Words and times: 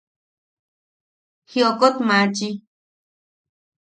Jiokot 1.51 1.95
machi. 2.07 2.49